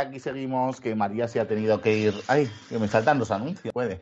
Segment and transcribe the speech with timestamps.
[0.00, 2.14] aquí seguimos que María se ha tenido que ir.
[2.28, 4.00] Ay, que me saltan los anuncios, puede.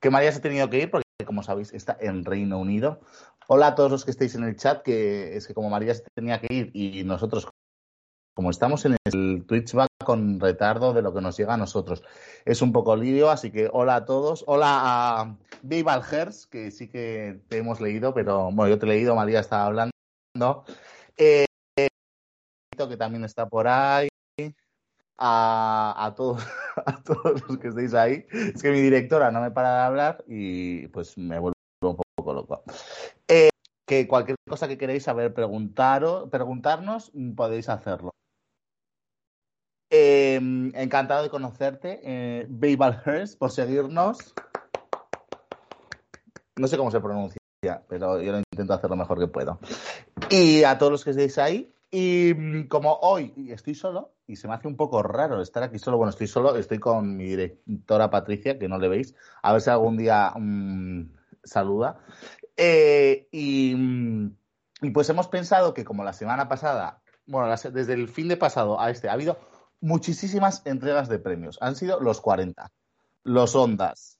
[0.00, 3.00] Que María se ha tenido que ir porque, como sabéis, está en Reino Unido.
[3.48, 6.04] Hola a todos los que estéis en el chat, que es que como María se
[6.14, 7.48] tenía que ir y nosotros,
[8.34, 12.02] como estamos en el Twitch, va con retardo de lo que nos llega a nosotros.
[12.44, 14.44] Es un poco lío, así que hola a todos.
[14.46, 14.80] Hola
[15.20, 19.14] a Viva Algers, que sí que te hemos leído, pero bueno, yo te he leído,
[19.14, 19.92] María estaba hablando.
[21.16, 21.46] Eh,
[22.76, 24.08] que también está por ahí.
[25.24, 26.42] A, todos,
[26.86, 28.26] a todos los que estéis ahí.
[28.32, 32.32] Es que mi directora no me para de hablar y pues me vuelvo un poco
[32.34, 32.64] loco.
[33.28, 33.50] Eh,
[33.86, 38.10] que cualquier cosa que queréis saber, preguntarnos, podéis hacerlo.
[39.90, 40.40] Eh,
[40.74, 42.48] encantado de conocerte, eh,
[43.38, 44.34] por seguirnos.
[46.58, 47.38] No sé cómo se pronuncia,
[47.88, 49.60] pero yo lo intento hacer lo mejor que puedo.
[50.30, 54.48] Y a todos los que estéis ahí, y mm, como hoy estoy solo, y se
[54.48, 58.08] me hace un poco raro estar aquí solo, bueno, estoy solo, estoy con mi directora
[58.08, 61.12] Patricia, que no le veis, a ver si algún día mm,
[61.44, 62.00] saluda.
[62.56, 64.26] Eh, mm,
[64.80, 68.80] y, pues hemos pensado que como la semana pasada, bueno, desde el fin de pasado
[68.80, 69.38] a este, ha habido
[69.82, 72.72] muchísimas entregas de premios, han sido los 40,
[73.24, 74.18] los Ondas,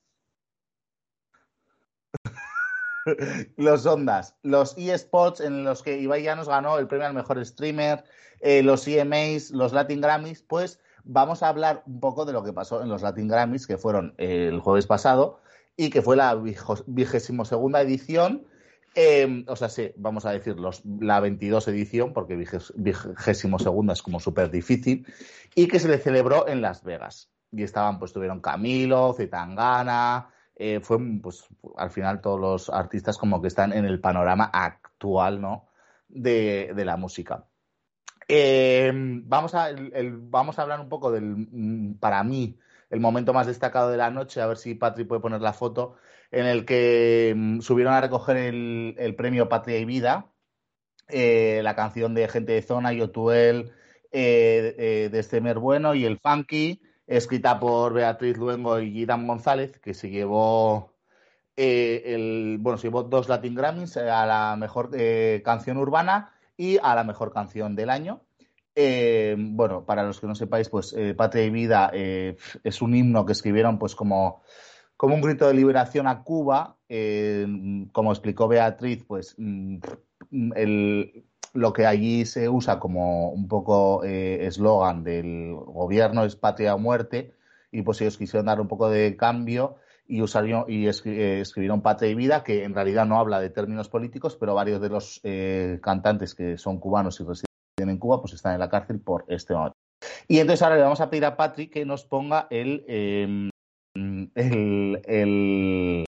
[3.56, 7.44] los Ondas, los eSports en los que Ibai ya nos ganó el premio al mejor
[7.44, 8.04] streamer,
[8.40, 12.52] eh, los EMAs, los Latin Grammys, pues vamos a hablar un poco de lo que
[12.52, 15.40] pasó en los Latin Grammys, que fueron el jueves pasado
[15.76, 16.40] y que fue la
[16.86, 18.46] vigésimo segunda edición.
[18.94, 24.02] Em, o sea, sí, vamos a decir los, la 22 edición, porque vigésimo segunda es
[24.02, 25.06] como súper difícil,
[25.54, 27.30] y que se le celebró en Las Vegas.
[27.50, 30.28] Y estaban, pues tuvieron Camilo, Zetangana,
[30.64, 31.44] eh, fue pues
[31.76, 35.66] al final todos los artistas como que están en el panorama actual ¿no?
[36.06, 37.46] de, la música.
[38.28, 39.70] Eh, vamos, a,
[40.06, 44.12] vamos a hablar un poco del, mm, para mí, el momento más destacado de la
[44.12, 45.96] noche, a ver si Patri puede poner la foto,
[46.30, 50.30] en el que mm, subieron a recoger el, premio Patria y Vida,
[51.08, 53.72] eh, la canción de Gente de Zona, Yotuel,
[54.12, 60.10] de Estemer Bueno y el Funky, escrita por Beatriz Luengo y Giram González, que se
[60.10, 60.92] llevó
[61.56, 66.32] eh, el, bueno, se llevó dos Latin Grammys eh, a la mejor eh, canción urbana
[66.56, 68.22] y a la mejor canción del año.
[68.74, 73.78] bueno, para los que no sepáis, pues Patria y Vida es un himno que escribieron
[73.78, 74.42] pues como,
[74.96, 76.76] como un grito de liberación a Cuba.
[77.92, 79.78] como explicó Beatriz, pues mm,
[80.54, 86.74] el, lo que allí se usa como un poco eh, eslogan del gobierno es patria
[86.74, 87.34] o muerte,
[87.70, 89.76] y pues ellos quisieron dar un poco de cambio
[90.06, 93.88] y usaron y eh, escribieron Patria y Vida, que en realidad no habla de términos
[93.88, 97.46] políticos, pero varios de los eh, cantantes que son cubanos y residen
[97.78, 99.76] en Cuba, pues están en la cárcel por este momento.
[100.28, 103.50] Y entonces ahora le vamos a pedir a Patri que nos ponga el, em,
[103.94, 106.04] el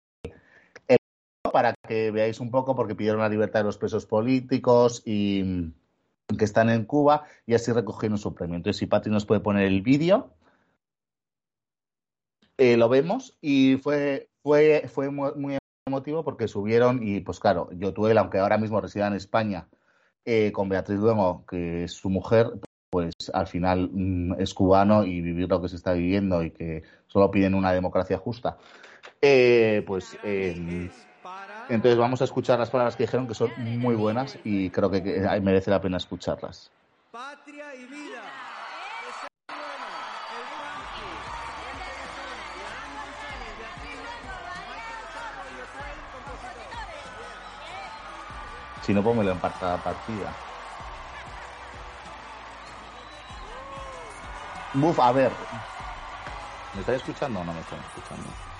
[1.52, 5.72] para que veáis un poco, porque pidieron la libertad de los presos políticos y
[6.38, 8.56] que están en Cuba y así recogieron su premio.
[8.56, 10.30] Entonces, si Patri nos puede poner el vídeo,
[12.58, 17.92] eh, lo vemos y fue, fue, fue muy emotivo porque subieron y pues claro, yo
[17.92, 19.68] tuve, aunque ahora mismo resida en España,
[20.24, 22.52] eh, con Beatriz Luengo, que es su mujer,
[22.90, 26.82] pues al final mm, es cubano y vivir lo que se está viviendo y que
[27.06, 28.58] solo piden una democracia justa,
[29.20, 30.16] eh, pues
[31.68, 35.00] entonces vamos a escuchar las palabras que dijeron que son muy buenas y creo que,
[35.42, 36.70] merece la pena escucharlas.
[37.10, 38.22] Patria y vida.
[48.82, 50.32] Si no, me lo emparta la partida.
[54.74, 55.30] Buf, a ver.
[56.74, 58.51] ¿Me estáis escuchando o no me están escuchando?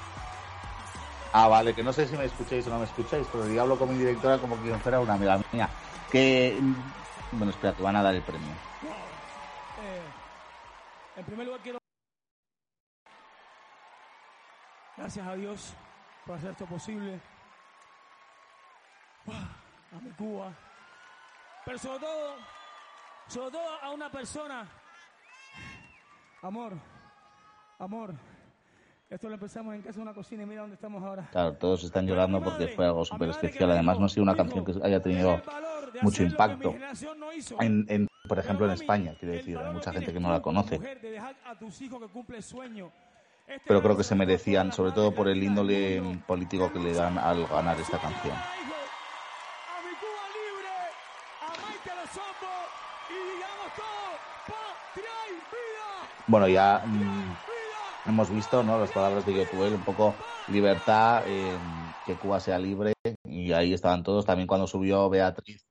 [1.34, 3.78] Ah, vale, que no sé si me escucháis o no me escucháis, pero yo hablo
[3.78, 5.68] con mi directora como que fuera una amiga mía.
[6.10, 6.60] Que.
[7.32, 8.50] Bueno, espera, que van a dar el premio.
[9.80, 10.02] Eh,
[11.16, 11.78] en primer lugar, quiero.
[14.98, 15.74] Gracias a Dios
[16.26, 17.18] por hacer esto posible.
[19.26, 20.52] A mi Cuba.
[21.64, 22.36] Pero sobre todo,
[23.28, 24.68] sobre todo a una persona.
[26.42, 26.74] Amor,
[27.78, 28.14] amor.
[29.12, 31.28] Esto lo empezamos en casa de una cocina y mira dónde estamos ahora.
[31.32, 33.70] Claro, todos están llorando porque fue algo súper especial.
[33.70, 35.38] Además, no ha sido una canción que haya tenido
[36.00, 36.74] mucho impacto.
[37.60, 40.80] En, por ejemplo, en España, quiero decir, hay mucha gente que no la conoce.
[43.66, 47.46] Pero creo que se merecían, sobre todo por el índole político que le dan al
[47.46, 48.34] ganar esta canción.
[56.28, 56.82] bueno, ya
[58.04, 58.78] hemos visto ¿no?
[58.78, 61.60] las palabras de Yotuel, un poco libertad, eh,
[62.04, 62.94] que Cuba sea libre,
[63.24, 65.66] y ahí estaban todos, también cuando subió Beatriz.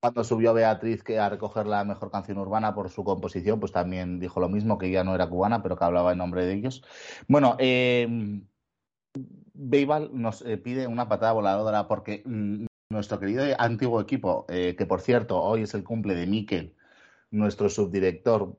[0.00, 4.18] Cuando subió Beatriz que a recoger la mejor canción urbana por su composición, pues también
[4.18, 6.82] dijo lo mismo, que ella no era cubana, pero que hablaba en nombre de ellos.
[7.28, 8.08] Bueno, eh,
[9.54, 14.86] Beibal nos eh, pide una patada voladora porque mm, nuestro querido antiguo equipo, eh, que
[14.86, 16.76] por cierto hoy es el cumple de Miquel,
[17.30, 18.58] nuestro subdirector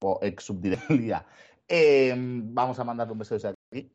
[0.00, 1.26] o ex subdirector,
[1.68, 3.90] eh, vamos a mandarle un beso desde aquí,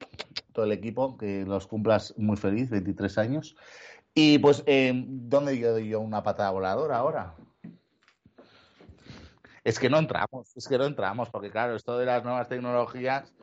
[0.54, 3.56] todo el equipo, que los cumplas muy feliz, 23 años.
[4.14, 7.36] Y pues, eh, ¿dónde yo doy yo una patada voladora ahora?
[9.64, 13.34] Es que no entramos, es que no entramos, porque claro, esto de las nuevas tecnologías,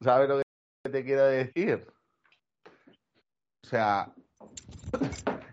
[0.00, 1.86] ¿sabes lo que te quiero decir?
[3.64, 4.12] O sea,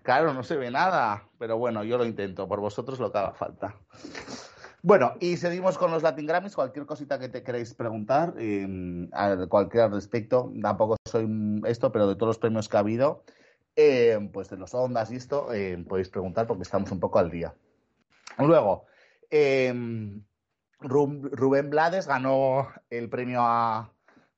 [0.04, 3.34] claro, no se ve nada, pero bueno, yo lo intento, por vosotros lo que haga
[3.34, 3.76] falta.
[4.86, 6.54] Bueno, y seguimos con los Latin Grammys.
[6.54, 11.28] Cualquier cosita que te queréis preguntar, eh, a cualquier respecto, tampoco soy
[11.66, 13.24] esto, pero de todos los premios que ha habido,
[13.76, 17.32] eh, pues de los Ondas y esto, eh, podéis preguntar porque estamos un poco al
[17.32, 17.56] día.
[18.38, 18.86] Luego,
[20.82, 23.92] Rubén Blades ganó el premio a,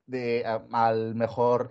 [0.05, 1.67] de, a, al mejor,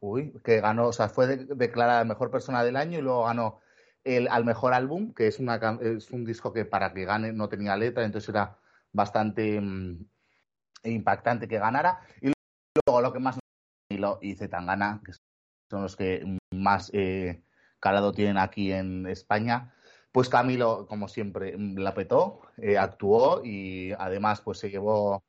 [0.00, 3.58] uy, que ganó, o sea, fue de, declarada mejor persona del año y luego ganó
[4.04, 7.48] el, al mejor álbum, que es, una, es un disco que para que gane no
[7.48, 8.58] tenía letra, entonces era
[8.92, 9.98] bastante um,
[10.84, 12.00] impactante que ganara.
[12.20, 12.32] Y
[12.86, 13.38] luego lo que más
[13.90, 15.12] lo hice tan gana, que
[15.70, 17.42] son los que más eh,
[17.80, 19.74] calado tienen aquí en España,
[20.12, 25.24] pues Camilo, como siempre, la petó, eh, actuó y además pues se llevó,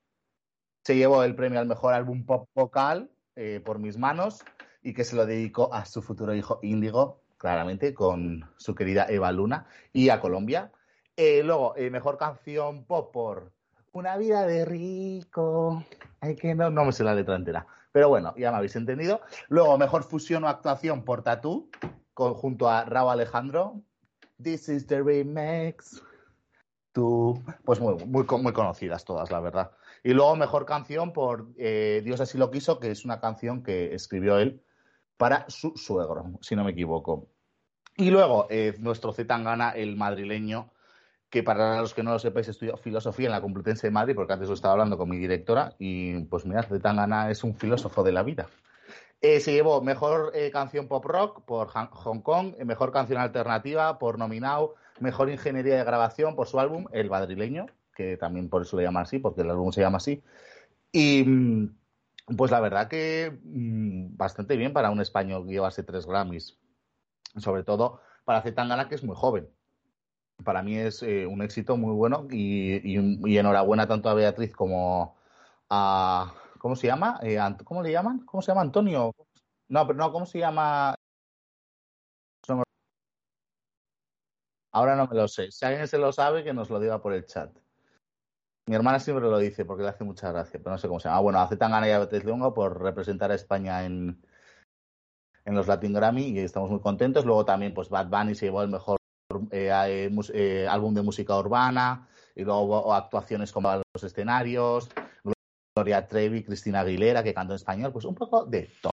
[0.83, 4.43] se llevó el premio al mejor álbum pop vocal eh, por mis manos
[4.83, 9.31] y que se lo dedicó a su futuro hijo Índigo, claramente, con su querida Eva
[9.31, 10.71] Luna, y a Colombia.
[11.15, 13.51] Eh, luego, eh, mejor canción pop por
[13.93, 15.85] Una vida de rico.
[16.19, 17.65] Ay, que no, no me sé la letra entera.
[17.93, 19.21] Pero bueno, ya me habéis entendido.
[19.47, 21.69] Luego, mejor fusión o actuación por Tatú,
[22.13, 23.81] junto a Raúl Alejandro.
[24.41, 26.03] This is the remix.
[26.91, 29.71] Tú, pues muy, muy, muy conocidas todas, la verdad.
[30.03, 33.93] Y luego, mejor canción por eh, Dios así lo quiso, que es una canción que
[33.93, 34.61] escribió él
[35.17, 37.29] para su suegro, si no me equivoco.
[37.97, 40.71] Y luego, eh, nuestro Zetangana, el madrileño,
[41.29, 44.33] que para los que no lo sepáis, estudió filosofía en la Complutense de Madrid, porque
[44.33, 48.11] antes lo estaba hablando con mi directora, y pues mirad, Zetangana es un filósofo de
[48.11, 48.47] la vida.
[49.21, 54.19] Eh, se llevó mejor eh, canción pop rock por Hong Kong, mejor canción alternativa por
[54.19, 57.65] Nominao, mejor ingeniería de grabación por su álbum El Madrileño,
[57.95, 60.21] que también por eso le llama así, porque el álbum se llama así.
[60.91, 61.75] Y mm,
[62.37, 66.57] pues la verdad que mmm, bastante bien para un español que llevase tres Grammys.
[67.37, 69.49] Sobre todo para Zetangana, que es muy joven.
[70.43, 74.53] Para mí es eh, un éxito muy bueno y, y, y, enhorabuena tanto a Beatriz
[74.53, 75.17] como
[75.69, 76.33] a.
[76.59, 77.19] ¿Cómo se llama?
[77.23, 78.25] Eh, ¿Cómo le llaman?
[78.25, 78.61] ¿Cómo se llama?
[78.61, 79.13] Antonio.
[79.69, 80.95] No, pero no, ¿cómo se llama?
[84.71, 85.51] Ahora no me lo sé.
[85.51, 87.49] Si alguien se lo sabe, que nos lo diga por el chat.
[88.67, 91.07] Mi hermana siempre lo dice porque le hace mucha gracia, pero no sé cómo se
[91.07, 91.17] llama.
[91.17, 94.19] Ah, bueno, hace tan gana y a Leongo por representar a España en,
[95.45, 97.25] en los Latin Grammy y estamos muy contentos.
[97.25, 98.97] Luego también, pues Bad Bunny se llevó el mejor
[99.51, 104.89] eh, eh, álbum de música urbana y luego hubo actuaciones como los escenarios.
[105.75, 108.91] Gloria Trevi, Cristina Aguilera, que cantó en español, pues un poco de todo.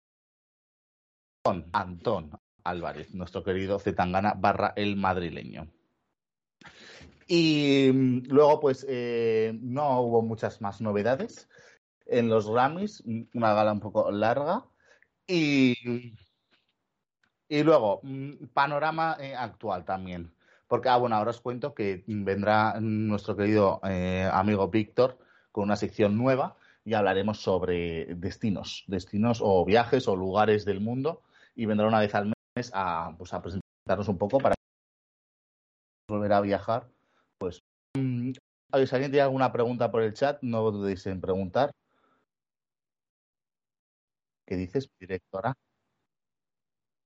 [1.73, 2.31] Antón
[2.63, 5.67] Álvarez, nuestro querido Zetangana barra el madrileño.
[7.31, 7.91] Y
[8.27, 11.47] luego, pues, eh, no hubo muchas más novedades
[12.07, 13.03] en los Grammys,
[13.35, 14.65] una gala un poco larga.
[15.27, 16.15] Y,
[17.47, 18.01] y luego,
[18.51, 20.33] panorama eh, actual también.
[20.67, 25.19] Porque, ah, bueno, ahora os cuento que vendrá nuestro querido eh, amigo Víctor
[25.51, 31.21] con una sección nueva y hablaremos sobre destinos, destinos o viajes o lugares del mundo
[31.53, 34.55] y vendrá una vez al mes a, pues, a presentarnos un poco para
[36.07, 36.89] volver a viajar
[37.93, 41.71] pues, si alguien tiene alguna pregunta por el chat, no dudéis en preguntar.
[44.45, 45.55] ¿Qué dices, directora?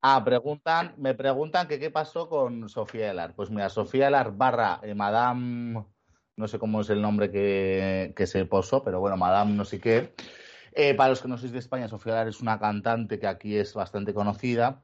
[0.01, 3.35] Ah, preguntan, me preguntan que qué pasó con Sofía Elar.
[3.35, 5.85] Pues mira, Sofía Elar barra eh, Madame,
[6.35, 9.79] no sé cómo es el nombre que, que se posó, pero bueno, Madame no sé
[9.79, 10.13] qué.
[10.73, 13.55] Eh, para los que no sois de España, Sofía Elar es una cantante que aquí
[13.55, 14.83] es bastante conocida,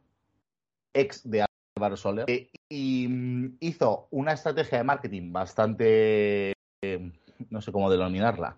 [0.94, 1.49] ex de
[1.80, 7.12] Álvaro Soler, eh, y mm, hizo una estrategia de marketing bastante, eh,
[7.50, 8.58] no sé cómo denominarla,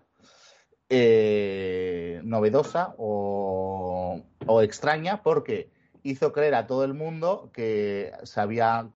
[0.88, 4.20] eh, novedosa o,
[4.60, 5.70] extraña, porque
[6.02, 8.90] hizo creer a todo el mundo que sabía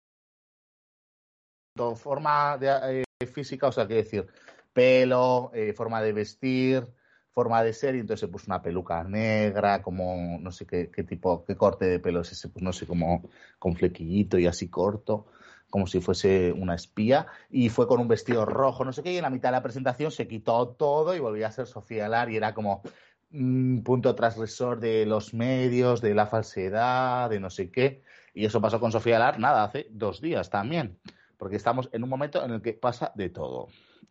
[1.77, 4.27] de forma de, física, o sea, quiero decir,
[4.73, 6.87] pelo, forma de vestir,
[7.37, 11.45] forma de ser, y entonces se puso una peluca negra, como no sé qué, tipo,
[11.45, 13.29] qué corte de pelo es ese, pues no sé, como
[13.59, 15.27] con flequillito y así corto
[15.69, 19.17] como si fuese una espía, y fue con un vestido rojo, no sé qué, y
[19.17, 22.31] en la mitad de la presentación se quitó todo y volvía a ser Sofía Lar
[22.31, 22.83] y era como
[23.33, 28.03] un punto transgresor de los medios, de la falsedad, de no sé qué,
[28.33, 30.99] y eso pasó con Sofía Lar, nada, hace dos días también,
[31.37, 33.67] porque estamos en un momento en el que pasa de todo,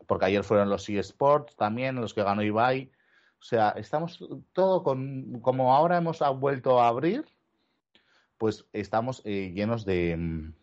[0.06, 2.92] porque ayer fueron los eSports también, los que ganó Ibai,
[3.40, 4.20] o sea, estamos
[4.54, 7.26] todo con, como ahora hemos vuelto a abrir,
[8.38, 10.54] pues estamos eh, llenos de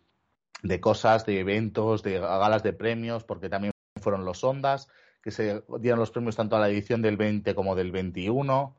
[0.62, 4.88] de cosas, de eventos, de galas de premios, porque también fueron los Ondas,
[5.22, 8.76] que se dieron los premios tanto a la edición del 20 como del 21.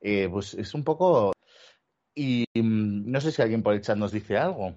[0.00, 1.32] Eh, pues es un poco...
[2.14, 4.74] Y mm, no sé si alguien por el chat nos dice algo.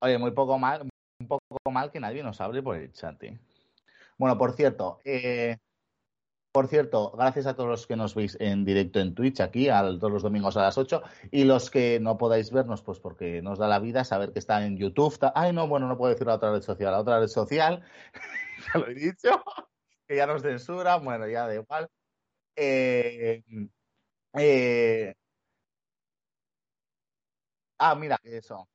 [0.00, 0.88] Oye, muy poco mal,
[1.20, 3.22] un poco mal que nadie nos hable por el chat.
[3.22, 3.38] ¿eh?
[4.18, 5.56] Bueno, por cierto, eh,
[6.52, 10.12] por cierto, gracias a todos los que nos veis en directo en Twitch aquí, todos
[10.12, 13.68] los domingos a las 8, y los que no podáis vernos, pues porque nos da
[13.68, 15.16] la vida saber que está en YouTube.
[15.34, 16.92] Ay, no, bueno, no puedo decir la otra red social.
[16.92, 17.82] La otra red social,
[18.74, 19.30] ya lo he dicho,
[20.06, 21.88] que ya nos censura, bueno, ya da igual.
[22.56, 23.42] Eh,
[24.34, 25.14] eh,
[27.78, 28.68] ah, mira, eso.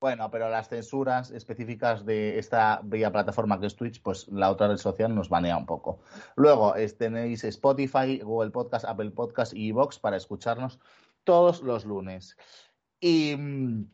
[0.00, 4.68] Bueno, pero las censuras específicas de esta bella plataforma que es Twitch, pues la otra
[4.68, 5.98] red social nos banea un poco.
[6.36, 10.78] Luego tenéis Spotify, Google Podcast, Apple Podcast y Vox para escucharnos
[11.24, 12.36] todos los lunes.
[13.00, 13.90] Y mm,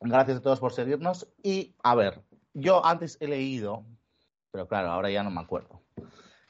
[0.00, 1.32] gracias a todos por seguirnos.
[1.40, 3.84] Y a ver, yo antes he leído,
[4.50, 5.82] pero claro, ahora ya no me acuerdo,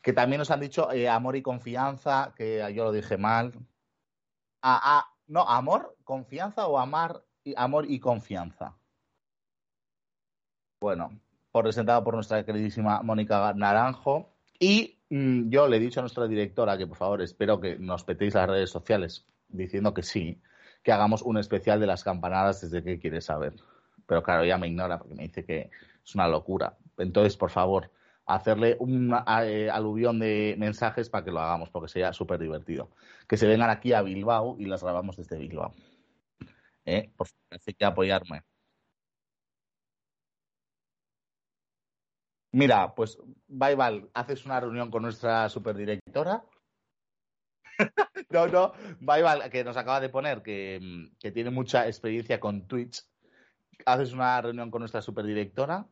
[0.02, 3.52] que también nos han dicho eh, amor y confianza, que yo lo dije mal.
[4.62, 7.23] Ah, ah, no, amor, confianza o amar,
[7.54, 8.78] amor y confianza.
[10.84, 11.18] Bueno,
[11.50, 14.34] presentado por nuestra queridísima Mónica Naranjo.
[14.60, 18.04] Y mm, yo le he dicho a nuestra directora que por favor espero que nos
[18.04, 20.42] petéis las redes sociales diciendo que sí,
[20.82, 23.54] que hagamos un especial de las campanadas desde que quiere saber.
[24.04, 25.70] Pero claro, ella me ignora porque me dice que
[26.04, 26.76] es una locura.
[26.98, 27.90] Entonces, por favor,
[28.26, 32.90] hacerle un eh, aluvión de mensajes para que lo hagamos, porque sería súper divertido.
[33.26, 35.72] Que se vengan aquí a Bilbao y las grabamos desde Bilbao.
[36.84, 37.10] ¿Eh?
[37.16, 38.42] Por favor, hay que apoyarme.
[42.54, 43.18] Mira, pues
[43.49, 46.44] Baibal, haces una reunión con nuestra superdirectora.
[48.30, 53.02] no, no, Baibal, que nos acaba de poner que, que, tiene mucha experiencia con Twitch.
[53.84, 55.88] Haces una reunión con nuestra superdirectora.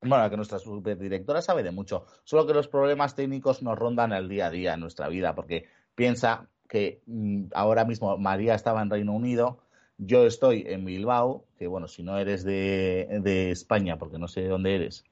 [0.00, 2.06] Bueno, que nuestra superdirectora sabe de mucho.
[2.24, 5.68] Solo que los problemas técnicos nos rondan el día a día en nuestra vida, porque
[5.94, 9.60] piensa que mm, ahora mismo María estaba en Reino Unido,
[9.96, 14.40] yo estoy en Bilbao, que bueno, si no eres de, de España, porque no sé
[14.40, 15.04] de dónde eres,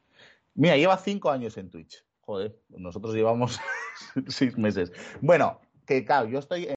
[0.54, 2.04] Mira, lleva cinco años en Twitch.
[2.20, 3.58] Joder, nosotros llevamos
[4.28, 4.92] seis meses.
[5.20, 6.74] Bueno, que claro, yo estoy en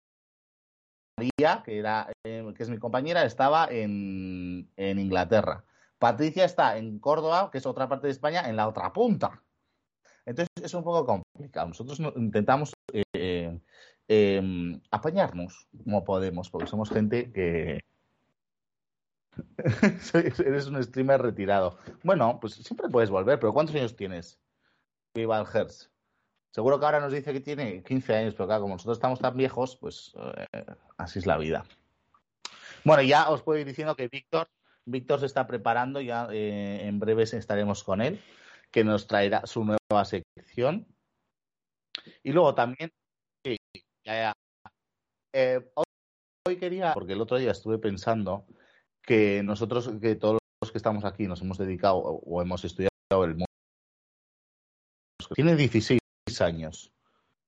[1.17, 5.63] María, que, era, eh, que es mi compañera, estaba en, en, Inglaterra.
[5.97, 9.43] Patricia está en Córdoba, que es otra parte de España, en la otra punta.
[10.25, 11.67] Entonces es un poco complicado.
[11.67, 13.59] Nosotros intentamos eh,
[14.07, 17.81] eh, apañarnos como podemos, porque somos gente que,
[20.13, 21.77] Eres un streamer retirado.
[22.03, 24.39] Bueno, pues siempre puedes volver, pero ¿cuántos años tienes?
[25.13, 25.91] Viva Hertz.
[26.51, 29.35] Seguro que ahora nos dice que tiene 15 años, pero claro, como nosotros estamos tan
[29.35, 30.13] viejos, pues
[30.53, 30.65] eh,
[30.97, 31.65] así es la vida.
[32.85, 34.47] Bueno, ya os puedo ir diciendo que Víctor,
[34.85, 38.21] Víctor se está preparando, ya eh, en breves estaremos con él,
[38.71, 40.87] que nos traerá su nueva sección.
[42.23, 42.91] Y luego también,
[43.43, 43.57] sí,
[44.05, 44.33] ya,
[45.33, 45.71] eh,
[46.47, 48.45] hoy quería, porque el otro día estuve pensando
[49.05, 53.31] que nosotros, que todos los que estamos aquí nos hemos dedicado o hemos estudiado el
[53.31, 53.45] mundo.
[55.33, 55.99] Tiene 16
[56.41, 56.91] años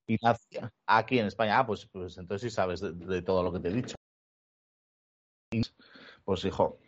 [0.08, 1.60] y nació aquí en España.
[1.60, 3.96] Ah, pues, pues entonces sí sabes de, todo lo que te he dicho.
[6.24, 6.80] Pues hijo,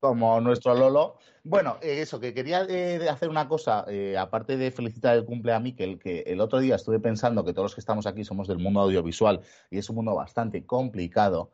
[0.00, 1.16] como nuestro Lolo.
[1.44, 5.52] Bueno, eh, eso, que quería eh, hacer una cosa, eh, aparte de felicitar el cumple
[5.52, 8.48] a Miquel, que el otro día estuve pensando que todos los que estamos aquí somos
[8.48, 11.50] del mundo audiovisual y es un mundo bastante complicado.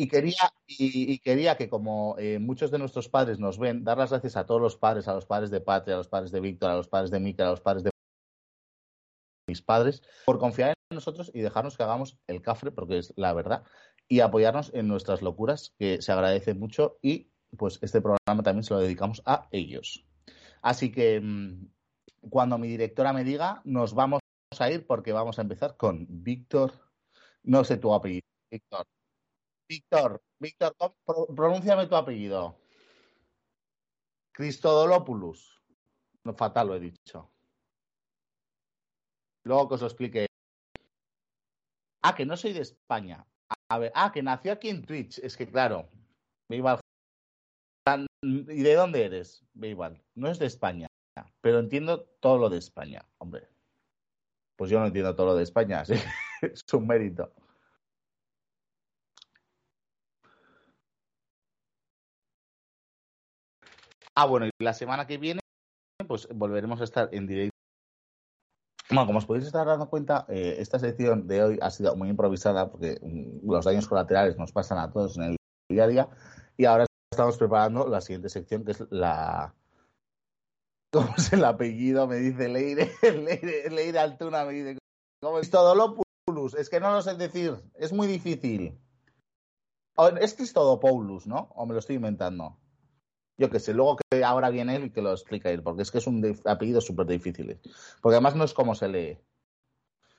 [0.00, 4.10] Y quería, y, quería que, como eh, muchos de nuestros padres nos ven, dar las
[4.10, 6.70] gracias a todos los padres, a los padres de Patria, a los padres de Víctor,
[6.70, 7.90] a los padres de Mica, a los padres de
[9.48, 13.32] mis padres, por confiar en nosotros y dejarnos que hagamos el cafre, porque es la
[13.32, 13.64] verdad,
[14.06, 18.74] y apoyarnos en nuestras locuras, que se agradece mucho, y pues este programa también se
[18.74, 20.06] lo dedicamos a ellos.
[20.62, 21.66] Así que mm,
[22.30, 24.20] cuando mi directora me diga, nos vamos
[24.56, 26.72] a ir porque vamos a empezar con Víctor,
[27.42, 28.86] no sé tu apellido, Víctor.
[29.68, 30.74] Víctor, Víctor,
[31.36, 32.58] pronúnciame tu apellido.
[34.32, 35.62] Cristodolopoulos.
[36.24, 37.30] No, fatal lo he dicho.
[39.44, 40.26] Luego que os lo explique.
[42.02, 43.26] Ah, que no soy de España.
[43.70, 45.18] A ver, ah, que nació aquí en Twitch.
[45.18, 45.88] Es que claro,
[46.48, 46.80] Beibal.
[48.22, 50.02] ¿Y de dónde eres, Beibal?
[50.14, 50.86] No es de España,
[51.40, 53.48] pero entiendo todo lo de España, hombre.
[54.56, 55.82] Pues yo no entiendo todo lo de España,
[56.42, 57.32] es un mérito.
[64.20, 65.38] Ah, bueno, y la semana que viene,
[66.08, 67.54] pues volveremos a estar en directo.
[68.90, 72.08] Bueno, como os podéis estar dando cuenta, eh, esta sección de hoy ha sido muy
[72.08, 75.36] improvisada porque mm, los daños colaterales nos pasan a todos en el
[75.70, 76.08] día a día
[76.56, 79.54] y ahora estamos preparando la siguiente sección que es la...
[80.92, 82.08] ¿Cómo es el apellido?
[82.08, 82.90] Me dice Leire,
[83.70, 84.78] Leire, Altuna, me dice...
[85.22, 86.54] ¿Cómo es Todolopoulos?
[86.58, 88.80] Es que no lo sé decir, es muy difícil.
[90.20, 91.50] Es Cristodopoulos, ¿no?
[91.54, 92.58] O me lo estoy inventando.
[93.38, 95.90] Yo qué sé, luego que ahora viene él y que lo explica él, porque es
[95.90, 97.58] que es un apellido súper difícil.
[98.02, 99.18] Porque además no es como se lee.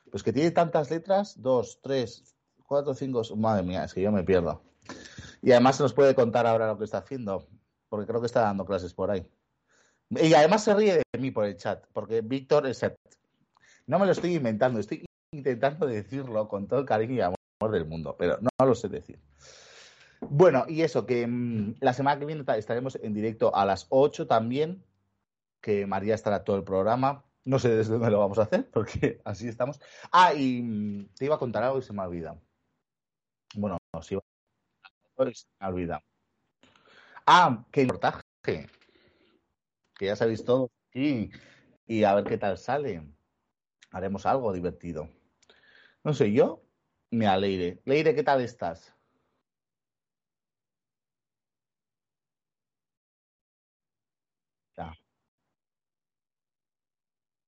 [0.09, 2.35] Pues que tiene tantas letras, dos, tres,
[2.65, 4.63] cuatro, cinco, madre mía, es que yo me pierdo.
[5.41, 7.45] Y además se nos puede contar ahora lo que está haciendo,
[7.89, 9.29] porque creo que está dando clases por ahí.
[10.09, 12.81] Y además se ríe de mí por el chat, porque Víctor es...
[13.85, 17.85] No me lo estoy inventando, estoy intentando decirlo con todo el cariño y amor del
[17.85, 19.19] mundo, pero no, lo sé decir.
[20.21, 24.27] Bueno, y eso, que mmm, la semana que viene estaremos en directo a las 8
[24.27, 24.83] también,
[25.61, 27.25] que María estará todo el programa.
[27.45, 29.79] No sé desde dónde lo vamos a hacer, porque así estamos.
[30.11, 32.41] Ah, y mmm, te iba a contar algo y se me ha olvidado.
[33.55, 34.15] Bueno, no, sí,
[35.17, 36.01] se me ha olvidado.
[37.25, 41.31] Ah, que el reportaje, que ya sabéis todo aquí,
[41.87, 43.03] y a ver qué tal sale.
[43.91, 45.09] Haremos algo divertido.
[46.03, 46.63] No sé, yo
[47.11, 47.81] me alegre.
[47.85, 48.95] Leire, ¿qué tal estás?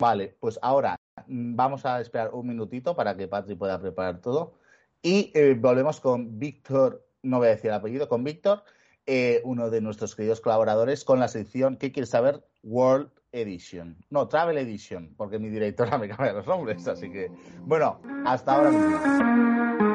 [0.01, 4.55] Vale, pues ahora mm, vamos a esperar un minutito para que Patri pueda preparar todo.
[5.03, 8.63] Y eh, volvemos con Víctor, no voy a decir el apellido, con Víctor,
[9.05, 12.43] eh, uno de nuestros queridos colaboradores, con la sección ¿Qué quieres saber?
[12.63, 13.95] World Edition.
[14.09, 16.87] No, Travel Edition, porque mi directora me cambia los nombres.
[16.87, 19.90] Así que, bueno, hasta ahora mismo.